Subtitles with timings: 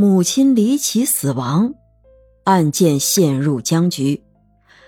[0.00, 1.74] 母亲离奇死亡，
[2.44, 4.22] 案件陷入僵局。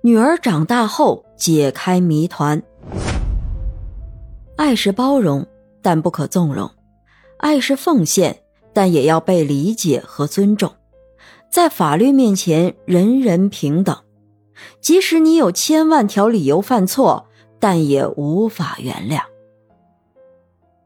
[0.00, 2.62] 女儿长大后解开谜团。
[4.54, 5.44] 爱是包容，
[5.82, 6.68] 但不可纵容；
[7.38, 10.72] 爱是奉献，但也要被理解和尊重。
[11.50, 13.96] 在法律面前，人人平等。
[14.80, 17.26] 即使你有千万条理由犯错，
[17.58, 19.20] 但也无法原谅。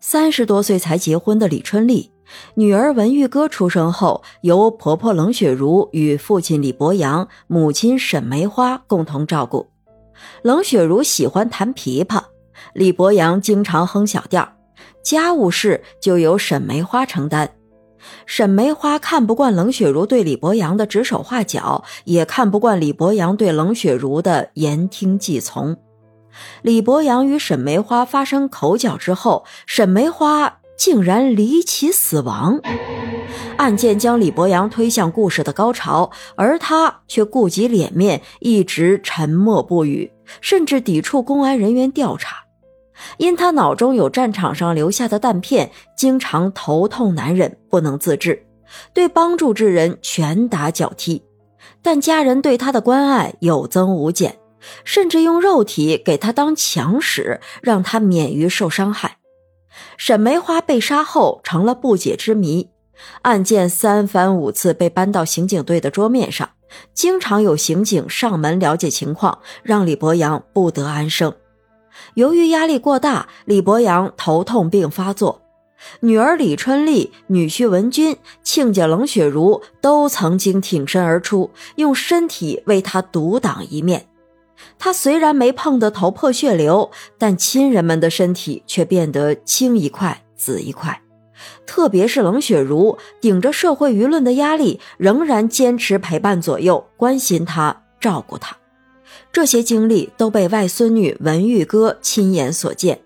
[0.00, 2.11] 三十多岁才结婚的李春丽，
[2.54, 9.68] 女儿文玉歌出生后，由婆婆冷雪茹与父亲李博阳、母亲沈梅花共同照顾。
[10.42, 12.22] 冷雪茹喜欢弹琵琶，
[12.74, 14.48] 李博阳经常哼小调，
[15.02, 17.50] 家务事就由沈梅花承担。
[18.26, 25.76] 沈梅花看不惯冷雪茹对李博阳的指手画脚，也看不惯李博阳对冷雪茹的言听计从。
[26.62, 32.60] 李博阳与沈梅花发生口角之后，沈梅花竟然离奇死亡。
[33.56, 42.38] 案件将李博洋推向故事的高潮，而他却顾及脸面，一直沉默不语，甚至抵触公安人员调查。
[43.18, 48.44] 因他脑中有战场上留下的弹片，经常头痛难忍，不能自制，
[48.92, 51.22] 对帮助之人拳打脚踢。
[51.80, 54.36] 但家人对他的关爱有增无减，
[54.82, 59.18] 甚至用肉体给他当强使，让他免于受伤害。
[59.96, 62.68] 沈梅花被杀后成了不解之谜，
[63.22, 66.50] 案件三番五次被搬到刑警队的桌面上，
[66.94, 71.34] 经常有刑警上门了解情况，让李博洋不得安生。
[72.14, 75.42] 由于压力过大，李博洋头痛病发作，
[76.00, 84.06] 女儿李春丽、女婿文军、亲家冷雪茹都曾经挺身而出，用身体为他独挡一面。
[84.78, 91.00] 他虽然没碰得头破血流，但亲人们的身体却变得青一块紫一块。
[91.66, 98.56] 特别是冷雪茹，顶着社会舆论的压力，仍然坚持陪伴左右，关心他，照顾他。
[99.32, 103.00] 这些经历都被外孙女文玉歌亲眼所见，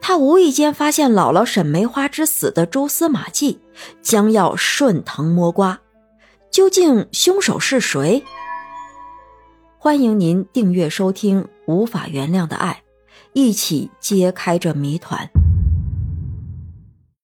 [0.00, 3.60] 她无意间发现姥姥沈梅花之死的蛛丝马迹，
[4.02, 5.80] 将要顺藤摸瓜。
[6.50, 8.24] 究竟凶手是谁？
[9.82, 12.72] 欢迎您订阅收听《无法原谅的爱》，
[13.32, 15.30] 一起揭开这谜团。